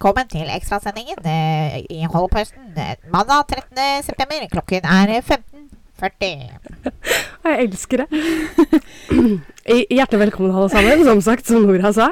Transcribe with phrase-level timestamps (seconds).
[0.00, 4.00] Velkommen til ekstrasendingen eh, i Holdpausen eh, mandag 13.
[4.06, 4.46] september.
[4.48, 6.46] Klokken er 15.40.
[7.44, 8.22] Jeg elsker det.
[9.98, 12.08] Hjertelig velkommen alle sammen, som sagt, som Nora sa.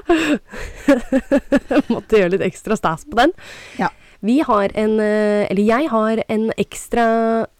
[1.95, 3.33] Måtte gjøre litt ekstra stas på den.
[3.80, 3.89] Ja.
[4.20, 7.09] Vi har en, eh, eller jeg har en ekstra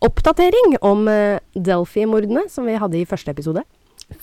[0.05, 3.65] oppdatering om eh, Delphi-mordene som vi hadde i første episode.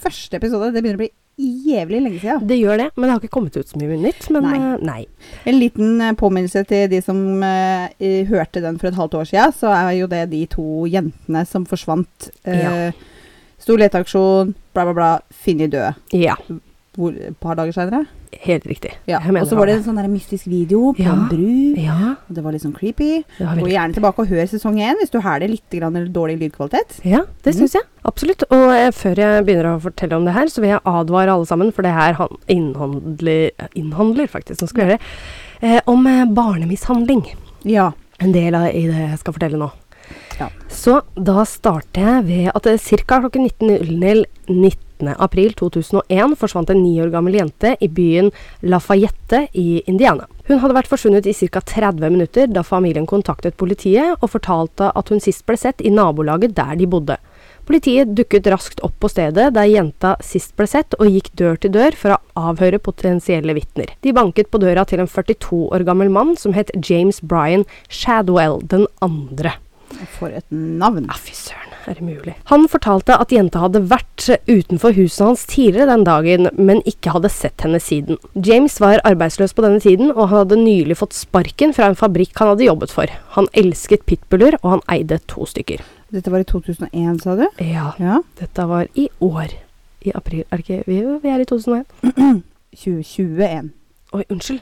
[0.06, 0.70] Første episode.
[0.70, 2.46] Det begynner å bli jævlig lenge siden.
[2.48, 4.30] Det gjør det, men det har ikke kommet ut så mye nytt.
[4.34, 4.60] Men Nei.
[4.60, 5.02] eh, nei.
[5.46, 9.56] En liten eh, påminnelse til de som uh, hørte den for et halvt år siden,
[9.56, 12.32] så er jo det de to jentene som forsvant.
[12.46, 12.92] Eh,
[13.66, 15.10] Stor leteaksjon, bla, bla, bla.
[15.46, 15.94] Funnet døde.
[16.14, 16.36] Ja,
[16.96, 18.06] Hvor, et par dager seinere.
[18.46, 18.92] helt riktig.
[19.08, 19.20] Ja.
[19.20, 21.14] Og så var det en sånn mystisk video på Ja.
[21.14, 21.76] en bru.
[21.82, 23.24] Ja, Og det var litt sånn creepy.
[23.40, 27.00] Gå gjerne tilbake og hør sesong én hvis du hæler litt grann, eller dårlig lydkvalitet.
[27.04, 27.80] Ja, det syns mm.
[27.80, 27.84] jeg.
[28.06, 28.44] Absolutt.
[28.52, 31.46] Og eh, før jeg begynner å fortelle om det her, så vil jeg advare alle
[31.46, 36.06] sammen, for det her han- innhandler, innhandler faktisk, nå skal jeg gjøre det, eh, om
[36.08, 37.26] eh, barnemishandling.
[37.64, 37.92] Ja.
[38.20, 39.72] En del av i det jeg skal fortelle nå.
[40.40, 40.50] Ja.
[40.70, 42.64] Så da starter jeg ved at
[43.08, 43.22] ca.
[43.22, 44.85] klokken 19.00 19.
[45.18, 50.28] april 2001 forsvant en ni år gammel jente i byen Lafayette i Indiana.
[50.48, 51.62] Hun hadde vært forsvunnet i ca.
[51.62, 56.56] 30 minutter da familien kontaktet politiet og fortalte at hun sist ble sett i nabolaget
[56.56, 57.18] der de bodde.
[57.66, 61.74] Politiet dukket raskt opp på stedet der jenta sist ble sett, og gikk dør til
[61.74, 63.96] dør for å avhøre potensielle vitner.
[64.06, 68.62] De banket på døra til en 42 år gammel mann som het James Bryan Shadwell
[68.62, 69.58] den andre.
[70.20, 71.06] For et navn.
[71.08, 72.34] Ja, fy søren, er det mulig?
[72.52, 77.30] Han fortalte at jenta hadde vært utenfor huset hans tidligere den dagen, men ikke hadde
[77.32, 78.18] sett henne siden.
[78.36, 82.34] James var arbeidsløs på denne tiden, og han hadde nylig fått sparken fra en fabrikk
[82.42, 83.14] han hadde jobbet for.
[83.38, 85.84] Han elsket pitbuller, og han eide to stykker.
[86.12, 87.46] Dette var i 2001, sa du?
[87.64, 88.20] Ja, Ja.
[88.40, 89.54] dette var i år.
[90.06, 92.44] I april, er det ikke Vi, vi er i 2001.
[92.76, 93.72] 2021.
[94.16, 94.62] Oi, unnskyld.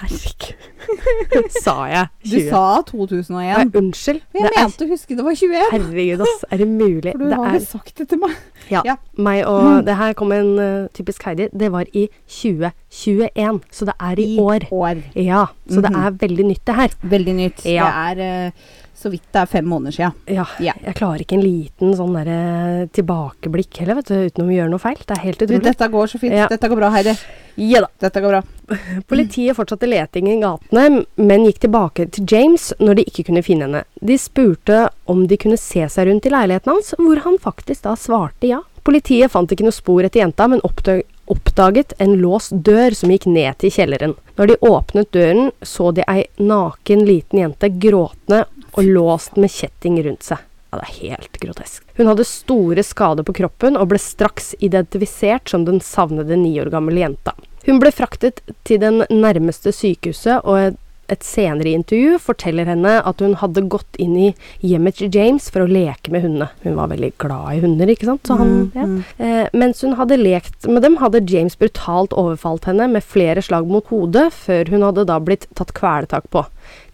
[0.00, 1.50] Herregud.
[1.64, 2.48] sa jeg Du 20?
[2.50, 3.76] sa Nei, 2001.
[3.80, 4.20] unnskyld.
[4.34, 5.64] Men jeg Det mente å huske det var 21.
[5.74, 6.44] herregud, ass.
[6.50, 7.12] Er det mulig?
[7.14, 8.34] For du Det har er sagt det til meg.
[8.70, 11.48] Ja, meg og Det her kom en uh, typisk Heidi.
[11.54, 14.66] Det var i 2021, så det er i, år.
[14.74, 15.02] år.
[15.18, 16.04] Ja, så det Mhm.
[16.06, 16.94] er veldig nytt, det her.
[17.02, 17.64] Veldig nytt.
[17.66, 17.90] Ja.
[18.14, 20.12] Det er uh, så vidt det er fem måneder siden.
[20.28, 20.72] Ja, Ja.
[20.84, 24.82] Jeg klarer ikke en liten sånn derre tilbakeblikk heller, vet du, uten å gjøre noe
[24.82, 24.98] feil.
[25.06, 25.62] Det er helt utrolig.
[25.64, 26.34] dette går så fint.
[26.36, 26.48] Ja.
[26.52, 27.14] Dette går bra, Heidi.
[27.60, 27.88] Ja da.
[27.98, 28.42] Dette går bra.
[29.06, 33.66] Politiet fortsatte letingen i gatene, men gikk tilbake til James når de ikke kunne finne
[33.66, 33.82] henne.
[34.00, 37.92] De spurte om de kunne se seg rundt i leiligheten hans, hvor han faktisk da
[38.00, 38.62] svarte ja.
[38.86, 43.60] Politiet fant ikke noe spor etter jenta, men oppdaget en låst dør som gikk ned
[43.60, 44.16] til kjelleren.
[44.40, 50.00] Når de åpnet døren, så de ei naken liten jente gråtende og låst med kjetting
[50.06, 50.40] rundt seg.
[50.70, 51.84] Ja, det er helt grotesk.
[51.98, 56.70] Hun hadde store skader på kroppen og ble straks identifisert som den savnede ni år
[56.72, 57.34] gamle jenta.
[57.66, 60.76] Hun ble fraktet til den nærmeste sykehuset, og
[61.10, 64.28] et, senere intervju forteller henne at hun hadde gått inn i
[64.62, 66.46] hjemmet til James for å leke med hundene.
[66.62, 68.22] Hun var veldig glad i hunder, ikke sant?
[68.30, 68.84] Så han, Mm, ja.
[68.86, 69.00] mm.
[69.18, 73.66] Eh, mens hun hadde lekt med dem, hadde James brutalt overfalt henne med flere slag
[73.66, 76.44] mot hodet, før hun hadde da blitt tatt kvelertak på.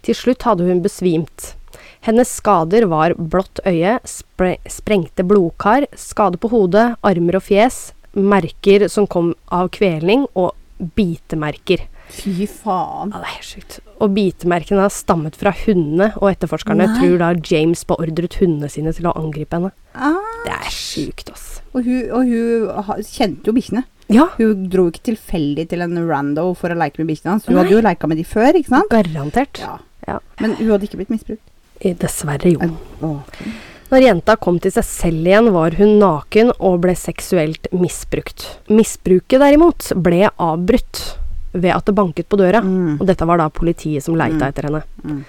[0.01, 1.53] Til slutt hadde hun besvimt.
[2.01, 7.91] Hennes skader var blått øye, spre sprengte blodkar, skade på hodet, armer og fjes,
[8.23, 10.53] merker som kom av kvelning, og
[10.97, 11.85] bitemerker.
[12.07, 13.11] Fy faen.
[13.11, 13.79] Ja, det er helt sykt.
[13.99, 16.95] Og bitemerkene har stammet fra hundene, og etterforskerne Nei.
[17.01, 19.73] tror da James beordret hundene sine til å angripe henne.
[19.97, 20.15] Ah.
[20.45, 21.47] Det er sjukt, ass.
[21.73, 23.83] Og hun, og hun kjente jo bikkjene.
[24.07, 27.45] Ja, Hun dro ikke tilfeldig til en rando for å leke med bikkjene hans.
[27.49, 27.65] Hun Nei.
[27.65, 28.93] hadde jo leka med de før, ikke sant?
[28.93, 29.59] garantert.
[29.59, 29.73] Ja.
[30.07, 30.19] Ja.
[30.39, 31.43] Men hun hadde ikke blitt misbrukt.
[31.81, 32.69] Eh, Dessverre, jo.
[33.03, 33.41] Åh.
[33.87, 38.57] Når jenta kom til seg selv igjen, var hun naken og ble seksuelt misbrukt.
[38.67, 41.15] Misbruket derimot ble avbrutt
[41.57, 42.99] ved at det banket på døra, Mm.
[42.99, 44.47] og dette var da politiet som leita Mm.
[44.49, 44.83] etter henne.
[45.05, 45.23] Mm.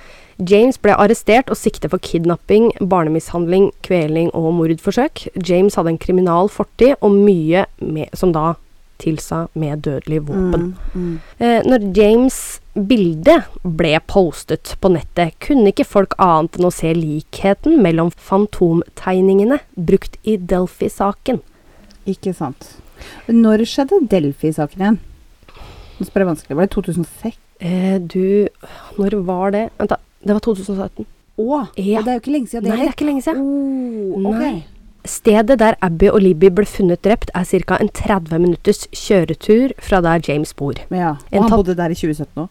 [0.44, 5.28] James ble arrestert og siktet for kidnapping, barnemishandling, kveling og mordforsøk.
[5.44, 8.54] James hadde en kriminal fortid og mye med, som da
[8.98, 10.72] tilsa med dødelig våpen.
[10.94, 11.02] Mm.
[11.02, 11.18] Mm.
[11.38, 16.92] Eh, når James' bilde ble postet på nettet, kunne ikke folk annet enn å se
[16.94, 21.42] likheten mellom fantomtegningene brukt i Delphi-saken.
[22.08, 22.74] Ikke sant.
[23.30, 24.98] Når skjedde Delphi-saken igjen?
[25.98, 26.56] Nå spør jeg vanskelig.
[26.58, 27.38] Var det 2006?
[27.58, 28.48] Eh, du
[28.98, 29.68] Når var det?
[29.78, 29.98] Vent, da.
[30.22, 31.06] Det var 2017.
[31.38, 31.60] Å!
[31.78, 32.02] Ja.
[32.02, 33.42] Det er jo ikke lenge siden det Nei, det er ikke lenge siden.
[33.42, 34.58] Oh, okay.
[34.58, 34.77] Nei.
[35.08, 37.78] Stedet der Abby og Libby ble funnet drept, er ca.
[37.80, 40.76] en 30 minutters kjøretur fra der James bor.
[40.92, 41.16] Ja.
[41.32, 42.48] Og han bodde der i 2017 òg?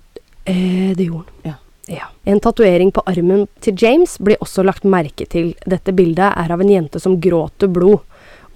[0.47, 1.51] Eh, det gjorde han.
[1.51, 1.55] Ja.
[1.87, 2.09] Ja.
[2.27, 5.53] En tatovering på armen til James blir også lagt merke til.
[5.69, 8.01] Dette bildet er av en jente som gråter blod.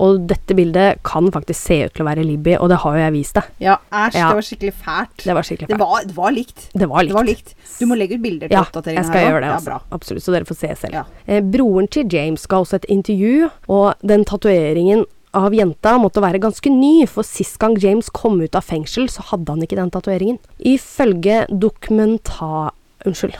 [0.01, 3.01] Og dette bildet kan faktisk se ut til å være Libby, og det har jo
[3.03, 3.49] jeg vist deg.
[3.61, 4.15] Ja, æsj.
[4.17, 4.29] Ja.
[4.31, 5.23] Det var skikkelig fælt.
[5.27, 5.85] Det var skikkelig Det fælt.
[5.85, 6.63] var, det var likt.
[6.73, 7.15] Det var Det likt.
[7.19, 7.55] var likt.
[7.79, 9.31] Du må legge ut bilder til Ja, oppdateringen jeg skal her også.
[9.35, 9.65] gjøre det, Ja, altså.
[9.65, 9.79] bra.
[9.99, 10.93] Absolutt, så dere får se selv.
[10.93, 11.03] Ja.
[11.27, 16.41] Eh, broren til James ga også et intervju, og den tatoveringen av jenta måtte være
[16.41, 19.91] ganske ny, for sist gang James kom ut av fengsel, så hadde han ikke den
[19.91, 20.39] tatoveringen.
[20.59, 22.71] Ifølge dokumentar...
[23.03, 23.33] Unnskyld,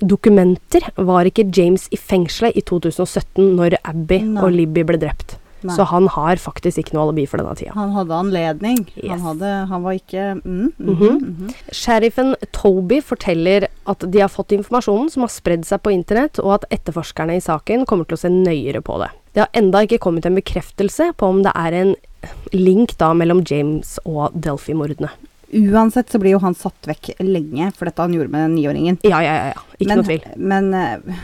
[0.00, 4.42] Dokumenter var ikke James i fengselet i 2017 når Abby Nei.
[4.42, 5.34] og Libby ble drept.
[5.62, 5.76] Nei.
[5.76, 7.74] Så han har faktisk ikke noe alibi for denne tida.
[7.76, 8.84] Han hadde anledning.
[8.96, 9.10] Yes.
[9.12, 11.20] Han, hadde, han var ikke mm, mhm, Mhm.
[11.22, 11.54] -hmm.
[11.72, 16.54] Sheriffen Toby forteller at de har fått informasjonen som har spredd seg på internett, og
[16.54, 19.10] at etterforskerne i saken kommer til å se nøyere på det.
[19.32, 21.94] Det har enda ikke kommet en bekreftelse på om det er en
[22.52, 25.08] link da mellom James og Delphi-mordene.
[25.52, 28.98] Uansett så blir jo han satt vekk lenge for dette han gjorde med den niåringen.
[29.04, 29.46] Ja, ja, ja.
[29.52, 29.62] ja.
[29.78, 30.22] Ikke men, noe tvil.
[30.36, 31.16] Men eh,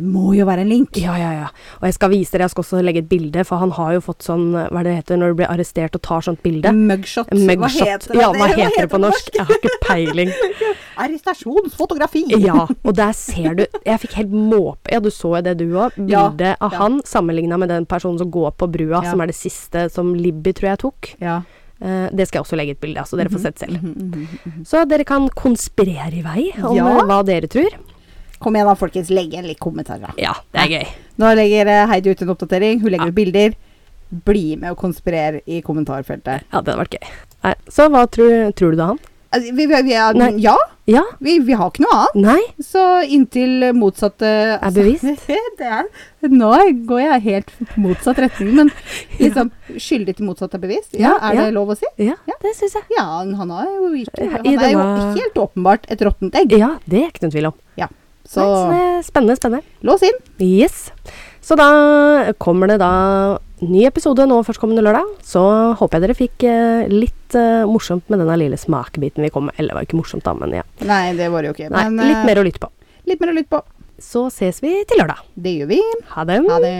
[0.00, 0.96] det må jo være en link.
[0.96, 1.48] Ja, ja, ja.
[1.80, 4.04] Og jeg skal vise dere, jeg skal også legge et bilde, for han har jo
[4.08, 6.72] fått sånn, hva det heter når du blir arrestert og tar sånt bilde?
[6.72, 7.28] Mugshot.
[7.30, 8.22] Hva heter det?
[8.22, 9.32] Ja, hva heter det på norsk?
[9.36, 10.32] Jeg har ikke peiling.
[11.00, 12.24] Arrestasjonsfotografi!
[12.42, 15.66] Ja, og der ser du Jeg fikk helt måpe Ja, du så jo det du
[15.70, 15.96] òg.
[16.10, 16.82] Ja, Bildet av ja.
[16.82, 19.10] han sammenligna med den personen som går på brua, Ja.
[19.12, 21.14] som er det siste som Libby tror jeg tok.
[21.22, 21.40] Ja.
[21.80, 23.78] Uh, det skal jeg også legge et bilde av, så dere får sett selv.
[23.80, 24.16] Mm -hmm.
[24.16, 24.64] Mm -hmm.
[24.66, 26.88] Så dere kan konspirere i vei om Ja.
[26.88, 27.70] eh, hva dere tror.
[28.40, 29.10] Kom igjen da, folkens.
[29.12, 30.14] Legg igjen litt kommentarer.
[30.20, 30.86] Ja, det er gøy.
[31.20, 32.80] Nå legger eh, Heidi ut en oppdatering.
[32.80, 33.12] Hun legger Ja.
[33.12, 33.54] ut bilder.
[34.26, 36.46] Bli med og konspirere i kommentarfeltet.
[36.50, 37.10] Ja, det hadde vært gøy.
[37.44, 38.98] Nei, så hva tror, tror du da, han?
[39.30, 40.56] Altså, vi, vi, vi er, ja,
[40.90, 41.02] Ja?
[41.22, 42.16] vi, vi har ikke noe annet.
[42.24, 42.64] Nei?
[42.66, 44.26] Så inntil motsatte
[44.58, 45.04] Er bevist?
[45.60, 45.86] det er,
[46.26, 46.50] nå
[46.88, 48.72] går jeg helt motsatt retning, men
[49.22, 50.96] liksom skyldig til motsatt er bevist.
[50.98, 51.44] Ja, Ja, er ja.
[51.46, 51.86] det lov å si?
[52.02, 52.88] Ja, det syns jeg.
[52.98, 54.82] Ja, han han har jo ikke Han er jo
[55.20, 56.56] helt åpenbart et råttent egg.
[56.58, 57.58] Ja, det er ikke noen tvil om.
[58.30, 59.66] Så Nei, spennende, spennende.
[59.86, 60.18] lås inn.
[60.38, 60.90] Yes.
[61.42, 65.08] Så da kommer det da ny episode nå førstkommende lørdag.
[65.26, 65.42] Så
[65.80, 69.56] håper jeg dere fikk eh, litt eh, morsomt med denne lille smakebiten vi kom med.
[69.58, 70.64] Eller det var ikke morsomt, da, men ja.
[70.86, 71.72] Nei, det var det jo ikke.
[71.74, 72.70] Nei, men, litt eh, mer å lytte på.
[73.10, 73.64] litt mer å lytte på.
[74.00, 75.26] Så ses vi til lørdag.
[75.34, 75.80] Det gjør vi.
[76.14, 76.38] Ha det.
[76.46, 76.76] Ha det.